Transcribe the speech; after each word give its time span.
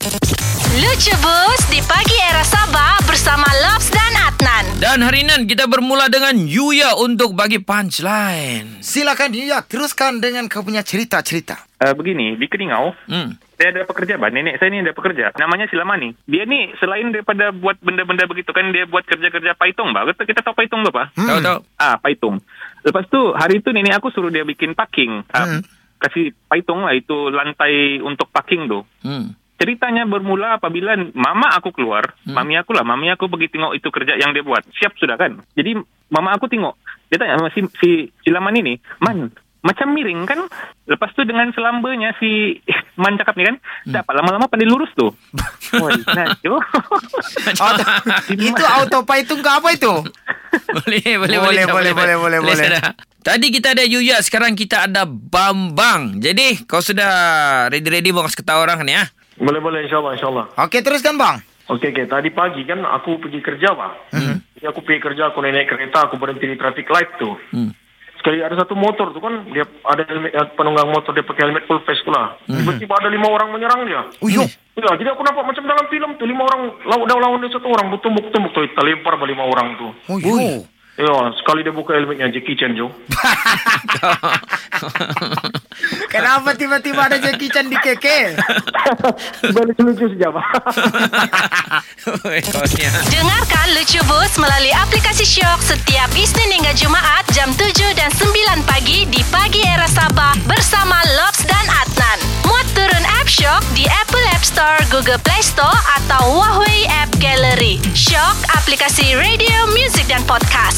Lucu 0.00 1.12
Bus 1.20 1.60
di 1.68 1.76
pagi 1.84 2.16
era 2.24 2.40
Sabah 2.40 3.04
bersama 3.04 3.44
Lobs 3.44 3.92
dan 3.92 4.08
Adnan. 4.16 4.80
Dan 4.80 5.04
hari 5.04 5.28
ini 5.28 5.44
kita 5.44 5.68
bermula 5.68 6.08
dengan 6.08 6.40
Yuya 6.40 6.96
untuk 6.96 7.36
bagi 7.36 7.60
punchline. 7.60 8.80
Silakan 8.80 9.28
ya 9.36 9.60
teruskan 9.60 10.24
dengan 10.24 10.48
kau 10.48 10.64
punya 10.64 10.80
cerita-cerita. 10.80 11.68
Uh, 11.76 11.92
begini, 11.92 12.32
di 12.32 12.48
Keningau, 12.48 12.96
Hmm. 13.12 13.36
saya 13.60 13.76
ada 13.76 13.84
pekerja, 13.84 14.16
Bang. 14.16 14.32
Nenek 14.32 14.56
saya 14.56 14.72
ni 14.72 14.80
ada 14.80 14.96
pekerja. 14.96 15.36
Namanya 15.36 15.68
Silamani. 15.68 16.16
Dia 16.24 16.48
ni 16.48 16.72
selain 16.80 17.12
daripada 17.12 17.52
buat 17.52 17.76
benda-benda 17.84 18.24
begitu 18.24 18.56
kan, 18.56 18.72
dia 18.72 18.88
buat 18.88 19.04
kerja-kerja 19.04 19.52
paitung, 19.52 19.92
Bang. 19.92 20.08
Kita, 20.08 20.24
kita 20.24 20.40
tahu 20.40 20.56
paitung 20.56 20.80
ke, 20.80 20.96
Pak? 20.96 21.12
Tahu 21.12 21.38
tahu. 21.44 21.58
Ah, 21.76 22.00
paitung. 22.00 22.40
Lepas 22.80 23.04
tu, 23.12 23.36
hari 23.36 23.60
tu 23.60 23.68
nenek 23.68 24.00
aku 24.00 24.08
suruh 24.08 24.32
dia 24.32 24.48
bikin 24.48 24.72
parking. 24.72 25.28
Ah, 25.28 25.44
Hmm. 25.44 25.62
Kasih 26.00 26.32
paitung 26.48 26.88
lah, 26.88 26.96
itu 26.96 27.28
lantai 27.28 28.00
untuk 28.00 28.32
parking 28.32 28.64
tu. 28.64 28.80
Hmm. 29.04 29.36
Ceritanya 29.60 30.08
bermula 30.08 30.56
apabila 30.56 30.96
mama 31.12 31.52
aku 31.52 31.76
keluar, 31.76 32.16
hmm. 32.24 32.32
mami 32.32 32.56
aku 32.56 32.72
lah, 32.72 32.80
mami 32.80 33.12
aku 33.12 33.28
pergi 33.28 33.52
tengok 33.52 33.76
itu 33.76 33.92
kerja 33.92 34.16
yang 34.16 34.32
dia 34.32 34.40
buat. 34.40 34.64
Siap 34.72 34.96
sudah 34.96 35.20
kan? 35.20 35.36
Jadi 35.52 35.76
mama 36.08 36.32
aku 36.32 36.48
tengok. 36.48 36.80
Dia 37.12 37.20
tanya 37.20 37.36
sama 37.36 37.52
si, 37.52 37.60
si, 37.76 37.90
si 38.24 38.28
Laman 38.32 38.56
ini, 38.56 38.80
Man, 39.04 39.28
macam 39.60 39.92
miring 39.92 40.24
kan? 40.24 40.40
Lepas 40.88 41.12
tu 41.12 41.28
dengan 41.28 41.52
selambanya 41.52 42.16
si 42.16 42.56
Man 43.02 43.20
cakap 43.20 43.36
ni 43.36 43.44
kan, 43.44 43.60
hmm. 43.60 43.92
dapat 43.92 44.12
lama-lama 44.16 44.48
pandai 44.48 44.64
lurus 44.64 44.88
tu. 44.96 45.12
Woi, 45.76 45.92
nah, 46.08 46.32
itu 48.32 48.64
auto 48.64 49.04
paitung 49.04 49.44
ke 49.44 49.50
apa 49.52 49.76
itu? 49.76 49.92
boleh, 50.72 51.04
boleh, 51.20 51.36
Boleh, 51.36 51.64
tak 51.68 51.74
boleh, 51.76 51.92
boleh, 51.92 52.16
boleh, 52.16 52.38
boleh. 52.40 52.56
Sarah. 52.56 52.96
Tadi 53.20 53.52
kita 53.52 53.76
ada 53.76 53.84
Yuya, 53.84 54.24
sekarang 54.24 54.56
kita 54.56 54.88
ada 54.88 55.04
Bambang. 55.04 56.16
Jadi, 56.16 56.64
kau 56.64 56.80
sudah 56.80 57.12
ready-ready 57.68 58.16
mau 58.16 58.24
kasih 58.24 58.40
ketahu 58.40 58.64
orang 58.64 58.80
ni 58.88 58.96
ya? 58.96 59.04
Boleh 59.40 59.60
boleh 59.60 59.80
insyaAllah 59.88 60.12
insyaAllah. 60.20 60.46
Okey, 60.68 60.84
teruskan 60.84 61.16
bang. 61.16 61.40
Okey 61.70 61.96
okey 61.96 62.06
tadi 62.10 62.28
pagi 62.28 62.62
kan 62.68 62.84
aku 62.84 63.16
pergi 63.16 63.40
kerja 63.40 63.72
bang. 63.72 63.92
Hmm. 64.12 64.36
Jadi 64.58 64.66
aku 64.68 64.84
pergi 64.84 65.00
kerja 65.00 65.32
aku 65.32 65.40
naik 65.40 65.70
kereta 65.70 66.10
aku 66.10 66.20
berhenti 66.20 66.44
di 66.44 66.60
traffic 66.60 66.84
light 66.92 67.08
tu. 67.16 67.32
Hmm. 67.56 67.72
Sekali 68.20 68.44
ada 68.44 68.52
satu 68.52 68.76
motor 68.76 69.16
tu 69.16 69.20
kan 69.24 69.48
dia 69.48 69.64
ada 69.88 70.04
helmet, 70.04 70.36
eh, 70.36 70.46
penunggang 70.52 70.92
motor 70.92 71.16
dia 71.16 71.24
pakai 71.24 71.48
helmet 71.48 71.64
full 71.64 71.80
face 71.88 72.04
tu 72.04 72.12
lah. 72.12 72.36
Hmm. 72.44 72.60
Tiba-tiba 72.60 72.92
ada 73.00 73.08
lima 73.08 73.32
orang 73.32 73.48
menyerang 73.48 73.88
dia. 73.88 74.04
Uyo. 74.20 74.44
Ya, 74.76 74.92
jadi 74.96 75.12
aku 75.16 75.24
nampak 75.24 75.44
macam 75.44 75.64
dalam 75.64 75.86
filem 75.88 76.10
tu 76.20 76.28
lima 76.28 76.44
orang 76.44 76.76
lawan 76.84 77.08
lawan 77.08 77.40
dia 77.40 77.52
satu 77.52 77.72
orang 77.72 77.88
bertumbuk-tumbuk 77.96 78.52
tu 78.52 78.60
terlempar 78.76 79.16
lima 79.24 79.44
orang 79.48 79.76
tu. 79.80 79.88
Yo. 80.20 80.68
Ya, 81.00 81.32
sekali 81.40 81.64
dia 81.64 81.72
buka 81.72 81.96
helmetnya 81.96 82.28
Jackie 82.28 82.60
Chan 82.60 82.76
jo. 82.76 82.92
Kenapa 86.20 86.52
tiba-tiba 86.52 87.08
ada 87.08 87.16
Jackie 87.16 87.48
Chan 87.48 87.64
di 87.64 87.80
keke? 87.80 88.36
Balik 89.56 89.80
lucu 89.80 90.04
kau 90.20 90.36
ni, 90.36 90.44
ah. 92.84 93.00
Dengarkan 93.08 93.72
Lucu 93.72 94.04
Bus 94.04 94.36
melalui 94.36 94.68
aplikasi 94.76 95.24
Syok 95.24 95.64
setiap 95.64 96.12
Isnin 96.12 96.60
hingga 96.60 96.76
Jumaat 96.76 97.24
jam 97.32 97.48
7 97.56 97.72
dan 97.96 98.12
9 98.12 98.36
pagi 98.68 99.08
di 99.08 99.24
pagi 99.32 99.64
era 99.64 99.88
Sabah 99.88 100.36
bersama 100.44 101.00
Lobs 101.16 101.40
dan 101.48 101.64
Adnan. 101.84 102.20
Muat 102.44 102.68
turun 102.76 103.04
app 103.16 103.24
Syok 103.24 103.64
di 103.72 103.88
Apple 103.88 104.20
App 104.36 104.44
Store, 104.44 104.76
Google 104.92 105.16
Play 105.24 105.40
Store 105.40 105.80
atau 105.96 106.36
Huawei 106.36 106.84
App 107.00 107.08
Gallery. 107.16 107.80
Syok, 107.96 108.36
aplikasi 108.60 109.16
radio, 109.16 109.72
muzik 109.72 110.04
dan 110.04 110.20
podcast. 110.28 110.69